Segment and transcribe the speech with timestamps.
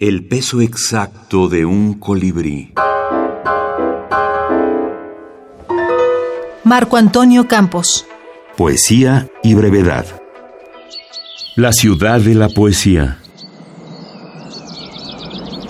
[0.00, 2.72] El peso exacto de un colibrí.
[6.64, 8.06] Marco Antonio Campos.
[8.56, 10.06] Poesía y brevedad.
[11.54, 13.18] La ciudad de la poesía.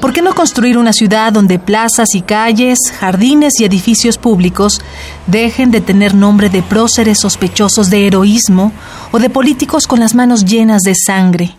[0.00, 4.80] ¿Por qué no construir una ciudad donde plazas y calles, jardines y edificios públicos
[5.28, 8.72] dejen de tener nombre de próceres sospechosos de heroísmo
[9.12, 11.54] o de políticos con las manos llenas de sangre?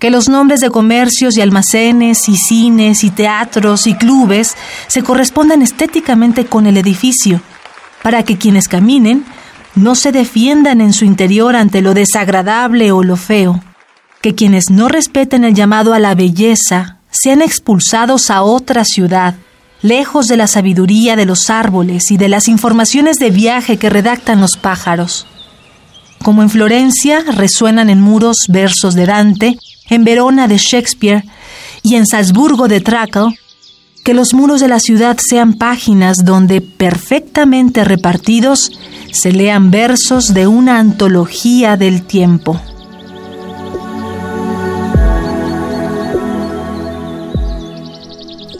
[0.00, 4.56] Que los nombres de comercios y almacenes y cines y teatros y clubes
[4.88, 7.40] se correspondan estéticamente con el edificio,
[8.02, 9.24] para que quienes caminen
[9.74, 13.62] no se defiendan en su interior ante lo desagradable o lo feo,
[14.20, 19.34] que quienes no respeten el llamado a la belleza sean expulsados a otra ciudad,
[19.82, 24.40] lejos de la sabiduría de los árboles y de las informaciones de viaje que redactan
[24.40, 25.26] los pájaros.
[26.22, 31.24] Como en Florencia resuenan en muros versos de Dante, en Verona de Shakespeare
[31.82, 33.38] y en Salzburgo de Trakel,
[34.04, 38.70] que los muros de la ciudad sean páginas donde, perfectamente repartidos,
[39.12, 42.60] se lean versos de una antología del tiempo.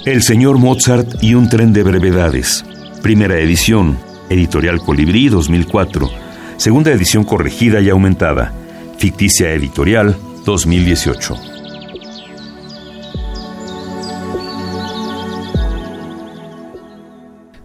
[0.06, 2.64] El señor Mozart y un tren de brevedades.
[3.02, 3.98] Primera edición,
[4.30, 6.29] Editorial Colibrí 2004.
[6.60, 8.52] Segunda edición corregida y aumentada.
[8.98, 11.34] Ficticia Editorial 2018.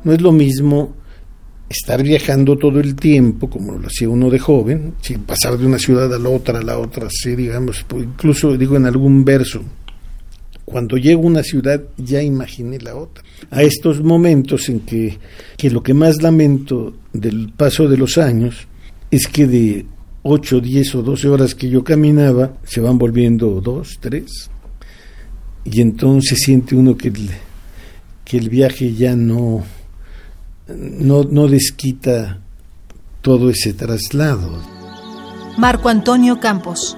[0.06, 0.96] No es lo mismo
[1.68, 5.78] estar viajando todo el tiempo, como lo hacía uno de joven, sin pasar de una
[5.78, 9.62] ciudad a la otra, a la otra, sí, digamos, incluso digo en algún verso,
[10.64, 13.26] cuando llego a una ciudad ya imaginé la otra.
[13.52, 15.20] A estos momentos en que,
[15.58, 18.70] que lo que más lamento del paso de los años
[19.12, 19.86] es que de
[20.24, 24.50] 8, 10 o 12 horas que yo caminaba se van volviendo 2, 3.
[25.66, 27.30] Y entonces siente uno que el,
[28.24, 29.64] que el viaje ya no,
[30.68, 32.40] no, no desquita
[33.22, 34.62] todo ese traslado.
[35.58, 36.98] Marco Antonio Campos